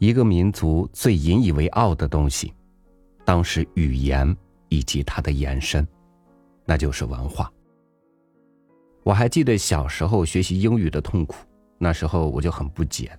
[0.00, 2.54] 一个民族最引以为傲的东西，
[3.22, 4.34] 当是语言
[4.70, 5.86] 以及它的延伸，
[6.64, 7.52] 那就是文化。
[9.02, 11.34] 我还记得小时候学习英语的痛苦，
[11.76, 13.12] 那时候我就很不解，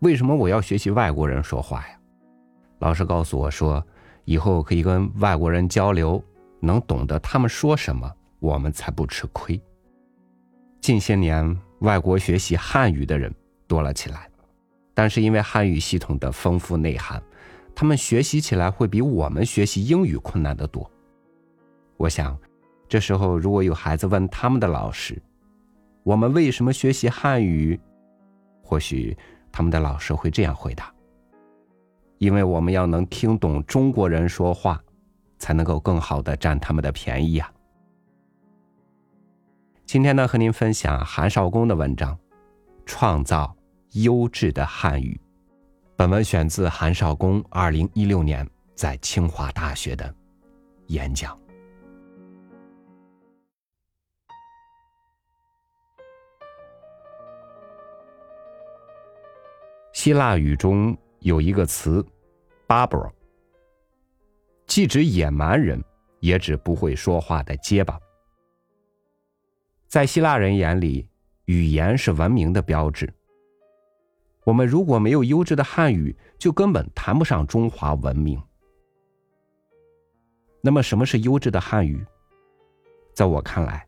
[0.00, 1.98] 为什么我要学习外国人说话呀？
[2.80, 3.82] 老师告诉我说，
[4.26, 6.22] 以后可以跟外国人交流，
[6.60, 9.58] 能懂得他们说什么，我们才不吃亏。
[10.82, 13.34] 近些年，外国学习汉语的人
[13.66, 14.29] 多了起来。
[15.00, 17.22] 但是因为汉语系统的丰富内涵，
[17.74, 20.90] 他们学习起来会比我们学习英语困难得多。
[21.96, 22.38] 我想，
[22.86, 25.18] 这时候如果有孩子问他们的老师
[26.04, 27.80] ：“我们为什么学习汉语？”
[28.62, 29.16] 或许
[29.50, 30.92] 他们的老师会这样回答
[32.20, 34.78] ：“因为我们要能听懂中国人说话，
[35.38, 37.50] 才能够更好的占他们的便宜呀。”
[39.88, 42.14] 今天呢，和您分享韩少功的文章，
[42.84, 43.56] 《创造》。
[43.92, 45.20] 优质的汉语。
[45.96, 50.14] 本文选自韩少功二零一六年在清华大学的
[50.86, 51.38] 演讲。
[59.92, 62.02] 希腊语中有一个词
[62.66, 63.10] “barbar”，
[64.66, 65.84] 既指野蛮人，
[66.20, 68.00] 也指不会说话的结巴。
[69.88, 71.06] 在希腊人眼里，
[71.44, 73.12] 语言是文明的标志。
[74.44, 78.40] 我们如果没有优质的汉语，就根本谈不上中华文明。
[80.62, 82.04] 那么，什么是优质的汉语？
[83.14, 83.86] 在我看来，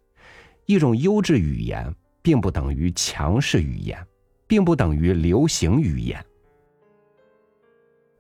[0.67, 4.07] 一种优质语言并不等于强势语言，
[4.47, 6.23] 并不等于流行语言。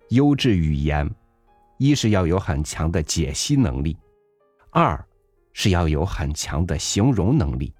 [0.08, 1.10] 优质语言，
[1.78, 3.96] 一是要有很强的解析能力，
[4.70, 5.02] 二
[5.52, 7.72] 是要有很强的形容能力。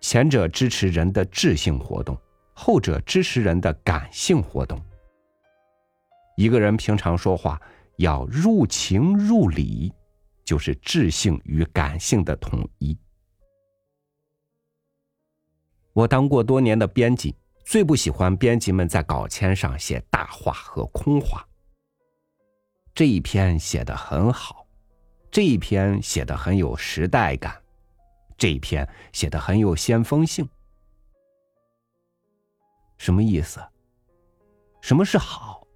[0.00, 2.16] 前者支持人的智性活动。
[2.58, 4.82] 后者支持人的感性活动。
[6.36, 7.60] 一个人平常说话
[7.98, 9.92] 要入情入理，
[10.42, 12.98] 就是智性与感性的统一。
[15.92, 21.46] 我当过多年的编辑，最不喜欢编辑们在稿签上写大话和空话。
[22.94, 24.66] 这一篇写的很好，
[25.30, 27.54] 这一篇写的很有时代感，
[28.38, 30.48] 这一篇写的很有先锋性。
[32.96, 33.60] 什么意思？
[34.80, 35.66] 什么是好？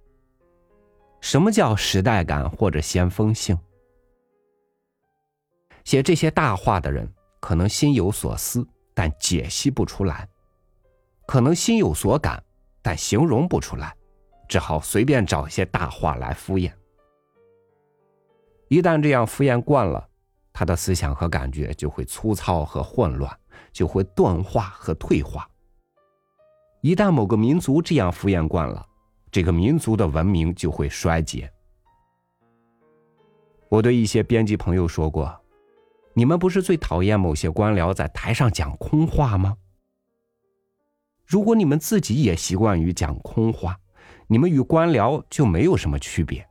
[1.19, 3.57] 什么叫时代感或者先锋性？
[5.83, 10.27] 写这些大话的人可能心有所思，但解析不出来；
[11.27, 12.43] 可能心有所感，
[12.81, 13.95] 但形容不出来，
[14.47, 16.71] 只好随便找一些大话来敷衍。
[18.67, 20.07] 一旦这样敷衍惯了，
[20.53, 23.39] 他的思想和感觉就会粗糙和混乱，
[23.73, 25.47] 就会钝化和退化。
[26.81, 28.83] 一旦某个民族这样敷衍惯了，
[29.31, 31.51] 这个民族的文明就会衰竭。
[33.69, 35.31] 我对一些编辑朋友说过
[36.15, 39.55] ：“你们不是最讨厌某些官僚在台上讲空话吗？
[41.27, 43.77] 如果你们自己也习惯于讲空话，
[44.25, 46.43] 你们与官僚就没有什么区别。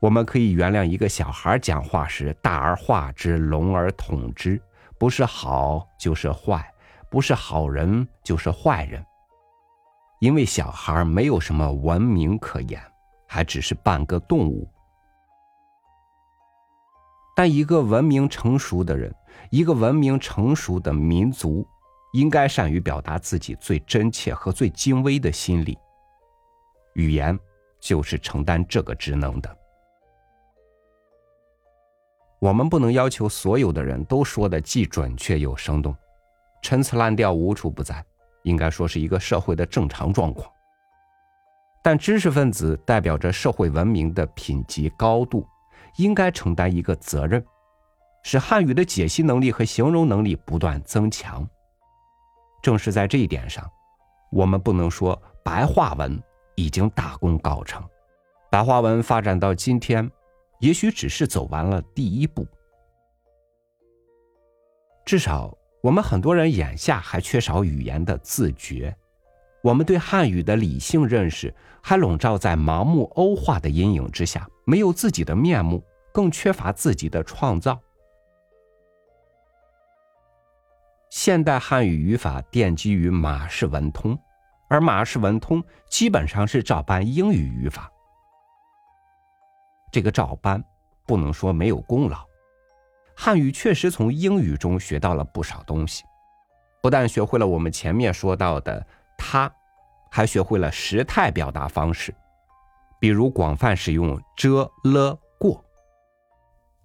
[0.00, 4.62] 我们可以原谅一个小孩讲话时大而化之、聋而统之，
[4.96, 6.64] 不是好就是坏。”
[7.10, 9.04] 不是好人就是坏人，
[10.20, 12.82] 因为小孩没有什么文明可言，
[13.26, 14.68] 还只是半个动物。
[17.34, 19.14] 但一个文明成熟的人，
[19.50, 21.66] 一个文明成熟的民族，
[22.12, 25.78] 应该善于表达自己最真切和最精微的心理。
[26.94, 27.38] 语言
[27.78, 29.56] 就是承担这个职能的。
[32.40, 35.96] 我们不能要求所有的人都说的既准确又生动。
[36.62, 38.04] 陈词滥调无处不在，
[38.42, 40.50] 应该说是一个社会的正常状况。
[41.82, 45.46] 但知识分子代表着社会文明的品级高度，
[45.96, 47.42] 应该承担一个责任，
[48.24, 51.48] 使汉语的解析能力和形容能力不断增强。
[52.60, 53.64] 正是在这一点上，
[54.30, 56.20] 我们不能说白话文
[56.56, 57.82] 已经大功告成。
[58.50, 60.10] 白话文发展到今天，
[60.58, 62.46] 也许只是走完了第一步，
[65.06, 65.57] 至少。
[65.80, 68.94] 我们很多人眼下还缺少语言的自觉，
[69.62, 77.78] 我们对汉语的理性认识还笼罩在盲目欧化的阴影之下，没有自己的面目，更缺乏自己的创造。
[81.10, 84.18] 现代汉语语法奠基于马氏文通，
[84.68, 87.90] 而马氏文通基本上是照搬英语语法。
[89.90, 90.62] 这个照搬
[91.06, 92.27] 不能说没有功劳。
[93.20, 96.04] 汉语确实从英语中学到了不少东西，
[96.80, 98.86] 不但学会了我们前面说到的
[99.18, 99.52] “他”
[100.08, 102.14] 还学会了时态表达方式，
[103.00, 105.62] 比如广泛使用“遮”“了”“过”。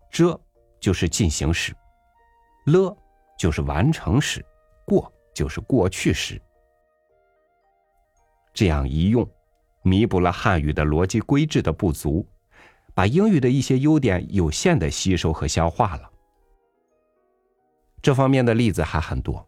[0.09, 0.37] 遮
[0.79, 1.71] 就是进行时，
[2.65, 2.97] 了
[3.37, 4.43] 就是完成时，
[4.87, 6.41] 过就是过去时。
[8.55, 9.29] 这样一用，
[9.83, 12.27] 弥补了汉语的逻辑规制的不足，
[12.95, 16.09] 把英语的一些优点有限的吸收和消化了。
[18.03, 19.47] 这方面的例子还很多，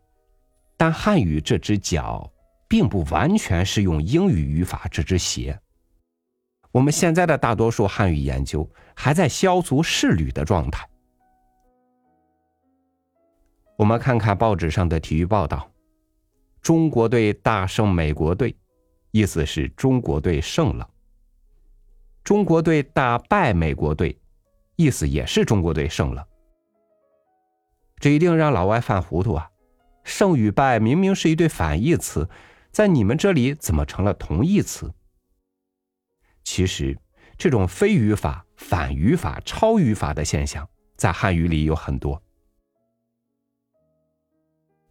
[0.77, 2.31] 但汉语这只脚
[2.69, 5.59] 并不完全是用英语语法这只鞋。
[6.71, 10.87] 我们现在的大多数汉语研究还在削足适履的状态。
[13.77, 15.69] 我们看看报纸上的体育报道
[16.61, 18.55] ：“中国队大胜美国队。”
[19.11, 20.89] 意思是中国队胜了。
[22.23, 24.17] 中国队打败美国队，
[24.75, 26.25] 意思也是中国队胜了。
[28.05, 29.49] 这一定让老外犯糊涂啊！
[30.03, 32.29] 胜与败明明是一对反义词，
[32.69, 34.93] 在你们这里怎么成了同义词？
[36.43, 36.95] 其实，
[37.35, 42.21] 这种非语法、反语法、超语法的现象，在汉语里有很多。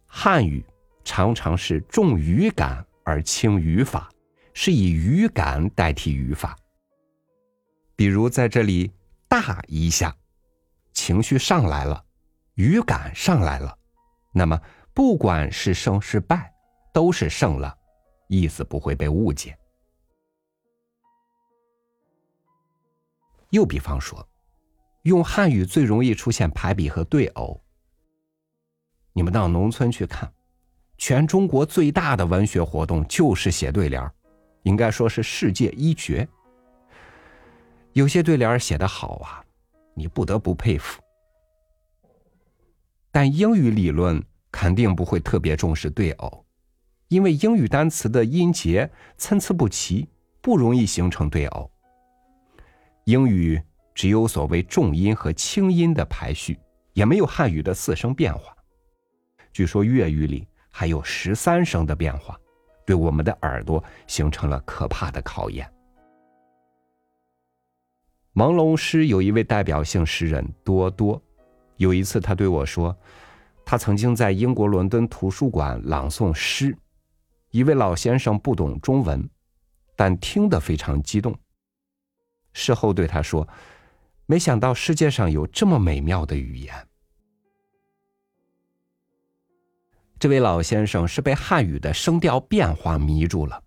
[0.05, 0.65] 汉语
[1.05, 4.11] 常常是重语感而轻语法。
[4.53, 6.57] 是以语感代替语法，
[7.95, 8.91] 比如在这里
[9.29, 10.13] “大一下”，
[10.91, 12.04] 情绪上来了，
[12.55, 13.77] 语感上来了，
[14.33, 14.59] 那么
[14.93, 16.53] 不管是胜是败，
[16.93, 17.77] 都是胜了，
[18.27, 19.57] 意思不会被误解。
[23.51, 24.27] 又比方说，
[25.03, 27.61] 用汉语最容易出现排比和对偶。
[29.13, 30.29] 你们到农村去看，
[30.97, 34.11] 全中国最大的文学活动就是写对联。
[34.63, 36.27] 应该说是世界一绝。
[37.93, 39.45] 有些对联写的好啊，
[39.93, 40.99] 你不得不佩服。
[43.15, 44.21] 但英语理论
[44.51, 46.45] 肯定不会特别重视对偶，
[47.07, 50.09] 因为英语单词的音节参差不齐，
[50.41, 51.71] 不容易形成对偶。
[53.05, 53.61] 英语
[53.93, 56.59] 只有所谓重音和轻音的排序，
[56.91, 58.53] 也没有汉语的四声变化。
[59.53, 62.37] 据说粤语里还有十三声的变化。
[62.85, 65.65] 对我们的耳朵形成了可怕的考验。
[68.33, 71.21] 朦胧诗有一位代表性诗人多多，
[71.77, 72.97] 有一次他对我说，
[73.65, 76.77] 他曾经在英国伦敦图书馆朗诵诗，
[77.51, 79.29] 一位老先生不懂中文，
[79.95, 81.37] 但听得非常激动。
[82.53, 83.47] 事后对他说，
[84.25, 86.73] 没想到世界上有这么美妙的语言。
[90.17, 93.61] 这位老先生是被汉语的声调变化迷住了，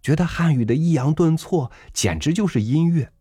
[0.00, 3.12] 觉得汉语的抑扬顿挫简直就是音乐。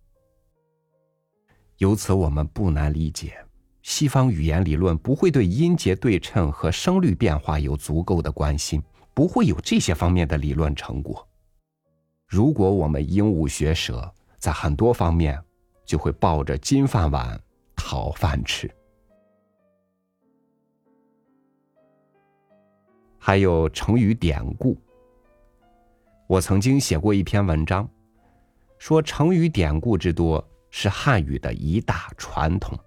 [1.78, 3.46] 由此，我们不难理解，
[3.84, 8.82] 西方语言理论不会对音节对称和声律变化有足够的关心，
[9.14, 11.28] 不会有这些方面的理论成果。
[12.28, 15.38] 如果我们鹦鹉学舌，在很多方面
[15.86, 17.42] 就会抱着金饭碗
[17.76, 18.70] 讨饭吃。
[23.18, 24.78] 还有成语典故。
[26.28, 27.90] 我曾经写过一篇文章，
[28.78, 32.80] 说成语典故之多是汉语的一大传统。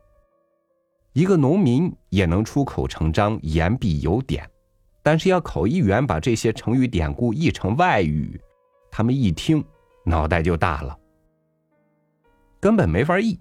[1.14, 4.50] 一个农民也能出口成章，言必有典，
[5.00, 8.40] 但是要口译员把这些成语典故译成外语，
[8.90, 9.64] 他们一听
[10.04, 10.98] 脑袋就大了，
[12.58, 13.38] 根本没法译。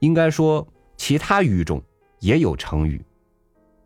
[0.00, 1.82] 应该说，其他语种
[2.18, 3.02] 也有成语。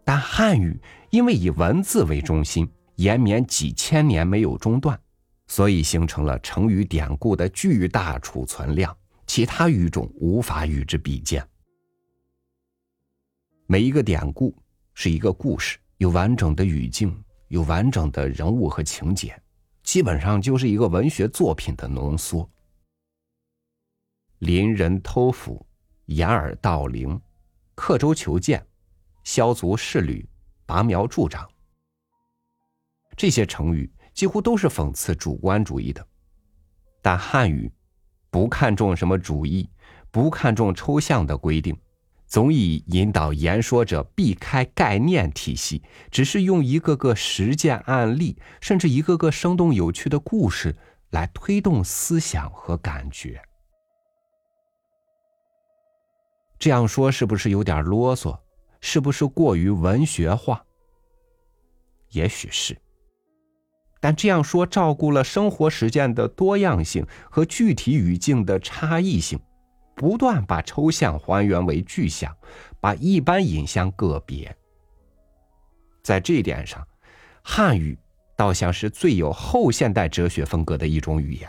[0.04, 0.76] 但汉语
[1.10, 4.98] 因为以文字为中心，延绵几千年没有中断，
[5.46, 8.92] 所以形成了成语典故的巨大储存量，
[9.28, 11.40] 其他语种无法与之比肩。
[13.74, 14.56] 每一个典故
[14.94, 17.12] 是一个故事，有完整的语境，
[17.48, 19.36] 有完整的人物和情节，
[19.82, 22.48] 基本上就是一个文学作品的浓缩。
[24.38, 25.66] 邻人偷斧，
[26.04, 27.20] 掩耳盗铃，
[27.74, 28.64] 刻舟求剑。
[29.24, 30.24] 削足适履，
[30.66, 31.50] 拔苗助长。
[33.16, 36.06] 这些成语几乎都是讽刺主观主义的，
[37.02, 37.68] 但汉语
[38.30, 39.68] 不看重什么主义，
[40.12, 41.76] 不看重抽象的规定，
[42.34, 50.74] 总以引导言说者避开概念体系，只是用一个个实践案例，甚至一个个生动有趣的故事
[51.10, 53.40] 来推动思想和感觉。
[56.58, 58.36] 这样说是不是有点啰嗦？
[58.80, 60.64] 是不是过于文学化？
[62.10, 62.76] 也许是，
[64.00, 69.38] 但这样说照顾了生活实践的多样性和具体语境的差异性，
[69.94, 72.34] 不断把抽象还原为具象，
[72.80, 74.54] 把一般引向个别。
[76.02, 76.86] 在这一点上，
[77.42, 77.98] 汉语
[78.36, 81.48] 倒像是最有后现代哲学风格的一种语言，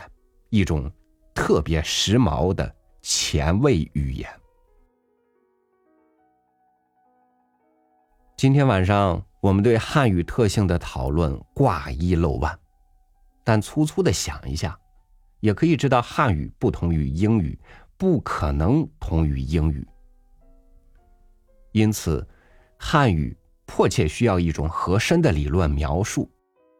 [0.50, 0.90] 一种
[1.34, 4.28] 特别时髦的前卫语言。
[8.36, 12.58] 今天晚上我们对汉语特性的讨论挂一漏万，
[13.42, 14.78] 但粗粗的想一下，
[15.40, 17.58] 也可以知道汉语不同于英语，
[17.96, 19.86] 不可能同于英语。
[21.72, 22.26] 因此，
[22.78, 26.30] 汉语迫切需要一种合身的理论描述。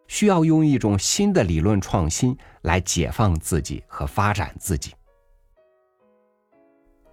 [0.09, 4.95] 需要用一种新的理论创新来解放自己和发展自己。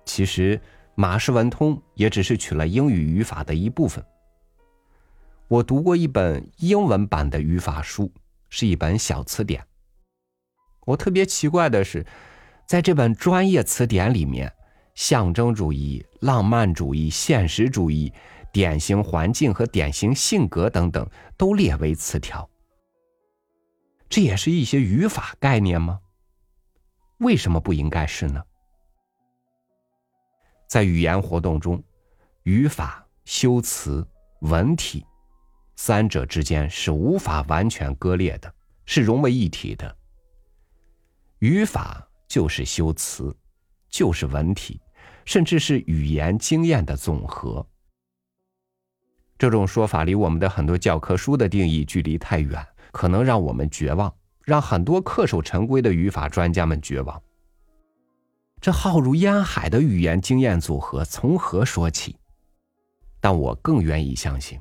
[0.06, 0.62] 其实，
[0.94, 4.06] 马氏文通也只是取了英语语法的一部分。
[5.48, 8.12] 我读过一本英文版的语法书，
[8.48, 9.66] 是一本小词典。
[10.86, 12.06] 我特别奇怪的是，
[12.74, 14.52] 在这本专业词典里面，
[14.96, 18.12] 象征主义、浪漫主义、现实主义、
[18.52, 22.50] 典型环境和典型性格等等都列为词条。
[24.10, 26.00] 这也是一些语法概念吗？
[27.20, 28.42] 为什么不应该是呢？
[30.68, 31.80] 在语言活动中，
[32.42, 34.04] 语法、修辞、
[34.42, 35.06] 文体
[35.76, 38.52] 三者之间是无法完全割裂的，
[38.88, 39.96] 是融为一体的。
[41.38, 43.32] 语法就是修辞，
[43.92, 44.82] 就是文体，
[45.24, 47.64] 甚至是语言经验的总和。
[49.38, 52.66] 这种说法离我们的很多教科书的定义距离太远。
[52.92, 54.12] 可能让我们绝望，
[54.42, 57.22] 让很多恪守成规的语法专家们绝望。
[58.60, 62.16] 这浩如烟海的语言经验组合从何说起？
[63.20, 64.60] 但我更愿意相信，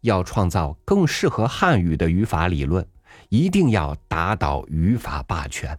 [0.00, 2.86] 要创造更适合汉语的语法理论，
[3.28, 5.78] 一定要打倒语法霸权，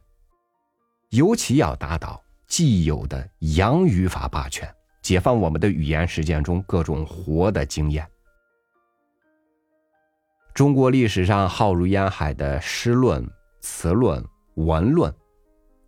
[1.13, 4.67] 尤其要打倒既有的洋语法霸权，
[5.03, 8.03] 解放我们的语言实践中各种活的经验。
[10.55, 13.23] 中国历史上浩如烟海的诗论、
[13.61, 15.13] 词论、文论，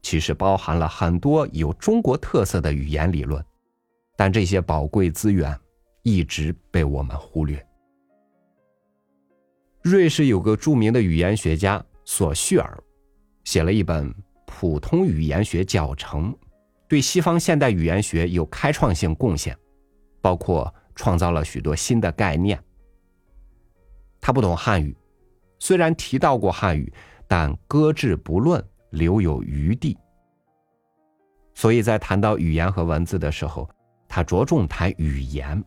[0.03, 3.43] 其实包含了很多有中国特色的语言理论，
[4.15, 5.59] 但这些宝贵资源
[6.03, 7.67] 一直被我们忽略。
[9.81, 12.79] 瑞士有个著名的语言学家索绪尔，
[13.43, 14.13] 写了一本
[14.57, 16.33] 普通语言学教程，
[16.87, 19.53] 对西方现代语言学有开创性贡献，
[20.21, 22.57] 包括创造了许多新的概念。
[24.21, 24.95] 他不懂汉语，
[25.59, 26.89] 虽然提到过汉语，
[27.27, 29.97] 但搁置不论，留有余地。
[31.53, 33.69] 所以在谈到语言和文字的时候，
[34.07, 35.61] 他着重谈语言；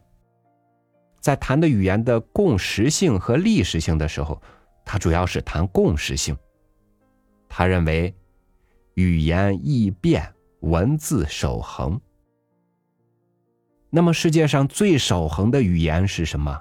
[1.21, 4.41] 在谈的语言的共识性和历史性的时候，
[4.83, 6.35] 他主要是谈共识性。
[7.51, 8.15] 他认为，
[8.99, 10.29] 语言易变，
[10.59, 12.01] 文字守恒。
[13.91, 16.61] 那么，世界上最守恒的语言是什么？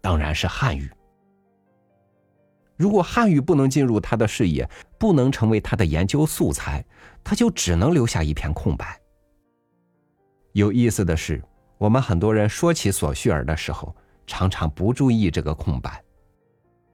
[0.00, 0.88] 当然是汉语。
[2.76, 6.84] 如果汉语不能进入他的视野，不能成为他的研究素材，
[7.24, 8.96] 他就只能留下一片空白。
[10.52, 11.42] 有意思的是，
[11.78, 13.92] 我们很多人说起索绪尔的时候，
[14.24, 16.00] 常常不注意这个空白。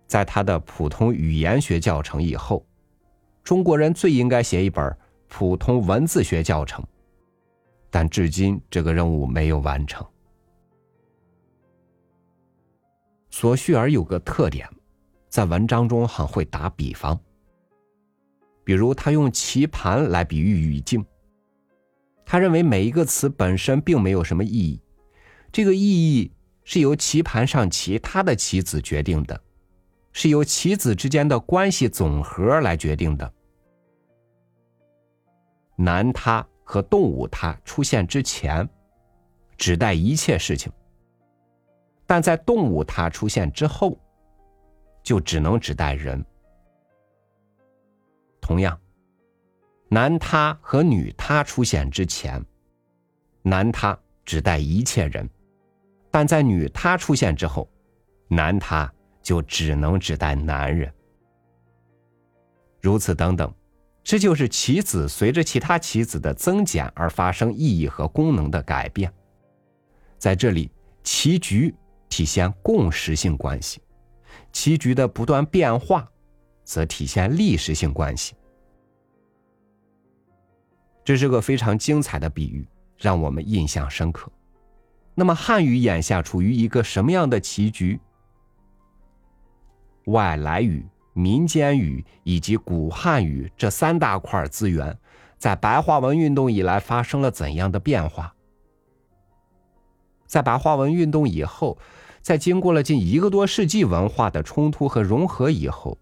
[0.07, 2.65] 在他的普通语言学教程以后，
[3.51, 6.87] 中国人最应该写一本普通文字学教程，
[7.91, 10.07] 但至今这个任务没有完成。
[13.29, 14.71] 索绪尔有个特点，
[15.29, 17.19] 在文章中很会打比方。
[18.63, 21.05] 比如，他用棋盘来比喻语境。
[22.25, 24.81] 他认为每一个词本身并没有什么意义，
[25.51, 26.31] 这个意义
[26.63, 29.43] 是由棋盘上其他的棋子决定的，
[30.13, 33.35] 是由棋子之间的关系总和来决定的。
[35.83, 38.69] 男他和动物他出现之前，
[39.57, 40.71] 指代一切事情。
[42.07, 43.99] 但在动物它出现之后，
[45.03, 46.23] 就只能指代人。
[48.43, 48.79] 同样，
[49.89, 52.45] 男他和女他出现之前，
[53.41, 55.27] 男他指代一切人；
[56.11, 57.67] 但在女他出现之后，
[58.29, 60.93] 男他就只能指代男人。
[62.83, 63.51] 如此等等，
[64.11, 69.13] 这就是棋子随着其他棋子的增减而发生意义和功能的改变。
[70.19, 70.69] 在这里，
[71.05, 71.73] 棋局。
[72.09, 73.81] 体现共识性关系，
[74.51, 76.11] 棋局的不断变化，
[76.65, 78.35] 则体现历史性关系。
[81.05, 82.67] 这是个非常精彩的比喻，
[82.99, 84.29] 让我们印象深刻。
[85.15, 88.01] 那么，汉语眼下处于一个什么样的棋局？
[90.07, 94.97] 外来语、民间语以及古汉语这三大块资源，
[95.39, 98.35] 在白话文运动以来发生了怎样的变化？
[100.27, 101.77] 在白话文运动以后，
[102.21, 105.99] 在经过了近一个多世纪文化的冲突和融合以后，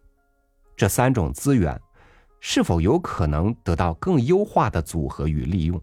[0.76, 1.80] 这三种资源
[2.38, 5.80] 是否有可能得到更优化的组合与利用？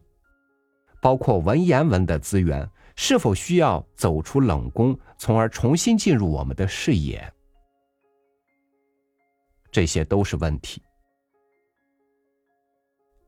[1.01, 7.31] 包括文言文的资源是否需要走出冷宫，从而重新进入我们的视野？
[9.75, 10.81] 这些都是问题。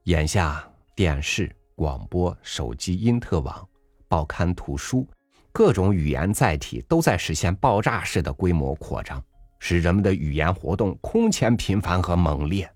[0.04, 3.68] 眼下，电视、广播、手机、因特网、
[4.08, 5.06] 报刊、图书，
[5.52, 9.22] 各种语言载体都在实现爆炸式的规模扩张，
[9.60, 12.72] 使人们的语言活动空前频繁和猛烈。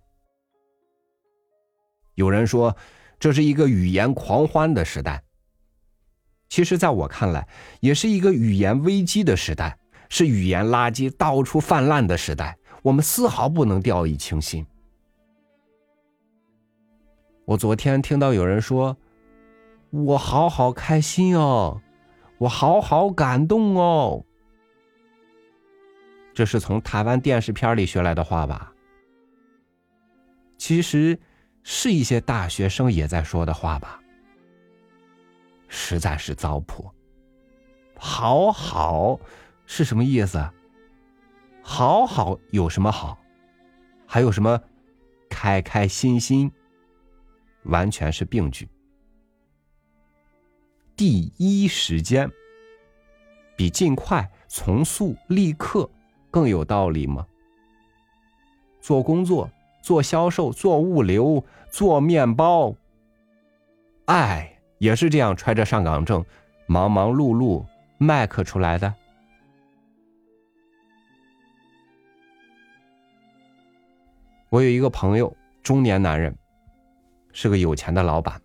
[2.16, 2.76] 有人说，
[3.18, 5.24] 这是一个语言狂欢的时代。
[6.50, 7.48] 其实，在我看来，
[7.80, 12.58] 也是一个语言危机的时代，是语言垃圾到处泛滥的时代。
[12.82, 14.66] 我们丝毫不能掉以轻心。
[17.46, 18.96] 我昨天听到有人说
[19.92, 21.82] ：“我好好开心哦，
[22.38, 24.24] 我好好感动哦。”
[26.34, 28.74] 这是从台湾电视片里学来的话吧？
[30.58, 31.20] 其实
[31.64, 34.02] 是一些大学生也在说的话吧？
[35.68, 36.90] 实在是糟粕。
[37.98, 39.20] 好好
[39.66, 40.50] 是什么意思？
[41.74, 43.18] 好好有什么好？
[44.06, 44.62] 还有什么
[45.30, 46.52] 开开心心？
[47.64, 48.68] 完全是病句。
[50.98, 52.30] 第一时间
[53.56, 55.90] 比尽快、从速、立刻
[56.30, 57.26] 更有道理吗？
[58.82, 59.50] 做工作、
[59.82, 62.76] 做销售、做物流、做面包，
[64.08, 66.26] 哎也是这样揣着上岗证，
[66.66, 67.66] 忙忙碌碌
[67.98, 68.94] 麦克出来的。
[74.52, 76.38] 我有一个朋友，中年男人，
[77.32, 78.42] 是个有钱的老板。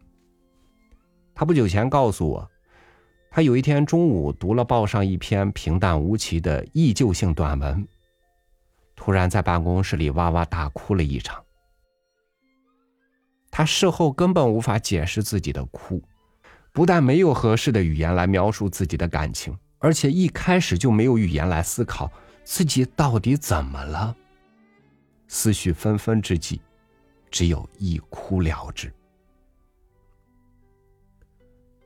[1.34, 2.48] 他不久前告诉我，
[3.28, 7.84] 他有一天中午读了报上一篇平淡无奇的忆旧性短文，
[8.94, 11.42] 突然在办公室里哇哇大哭了一场。
[13.50, 16.00] 他事后根本无法解释自己的哭，
[16.70, 22.08] 不但没有合适的语言来描述自己的感情，而且一开始就没有语言来思考
[22.44, 24.16] 自己到底怎么了。
[25.28, 26.60] 思绪纷纷之际，
[27.30, 28.92] 只有一哭了之。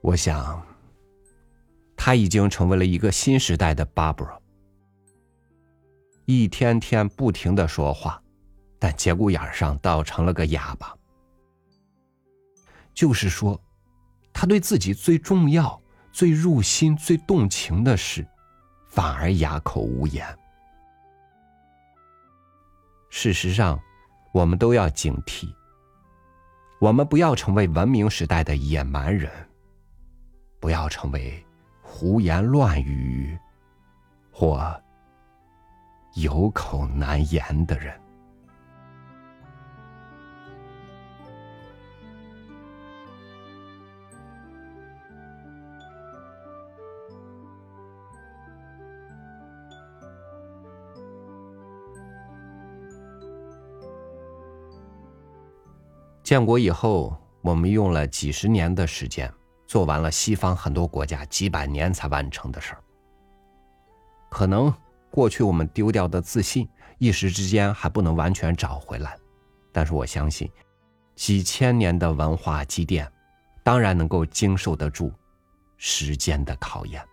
[0.00, 0.66] 我想，
[1.96, 4.38] 他已经成为了一个新时代的 Barbara，
[6.24, 8.22] 一天天不停的说话，
[8.78, 10.96] 但节骨眼上倒成了个哑巴。
[12.94, 13.60] 就是说，
[14.32, 15.80] 他对自己最重要、
[16.12, 18.26] 最入心、最动情的事，
[18.88, 20.26] 反而哑口无言。
[23.22, 23.78] 事实上，
[24.32, 25.46] 我们都要警惕。
[26.78, 29.30] 我们不要成为文明时代的野蛮人，
[30.58, 31.44] 不要成为
[31.82, 33.38] 胡言乱语
[34.32, 34.74] 或
[36.14, 37.92] 有口难言的人。
[56.30, 59.28] 建国以后，我们用了几十年的时间，
[59.66, 62.84] 做完了西方很多国家几百年才完成的事儿。
[64.30, 64.72] 可能
[65.10, 69.18] 过去我们丢掉的自信，一时之间还不能完全找回来，
[69.72, 70.48] 但是我相信，
[71.16, 73.10] 几千年的文化积淀，
[73.64, 75.12] 当然能够经受得住
[75.78, 77.04] 时间的考验。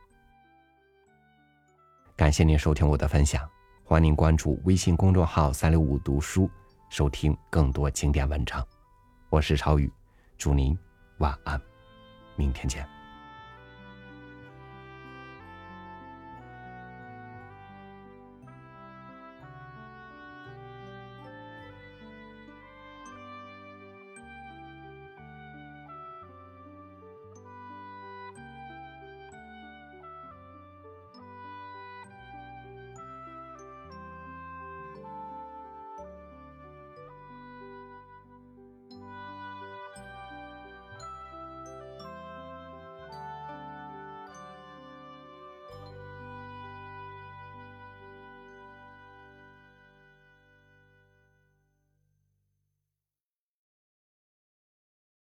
[2.15, 3.49] 感谢您收听我的分享，
[3.83, 6.47] 欢迎您关注微信公众号“三六五读书”，
[6.91, 8.63] 收听更多经典文章。
[9.29, 9.91] 我是超宇，
[10.37, 10.77] 祝您
[11.17, 11.61] 晚安，
[12.37, 12.96] 明天见。